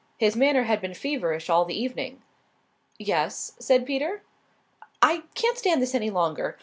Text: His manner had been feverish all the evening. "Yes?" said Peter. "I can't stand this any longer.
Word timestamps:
His 0.17 0.35
manner 0.35 0.63
had 0.63 0.81
been 0.81 0.95
feverish 0.95 1.47
all 1.47 1.63
the 1.63 1.79
evening. 1.79 2.23
"Yes?" 2.97 3.51
said 3.59 3.85
Peter. 3.85 4.23
"I 4.99 5.21
can't 5.35 5.59
stand 5.59 5.79
this 5.79 5.93
any 5.93 6.09
longer. 6.09 6.57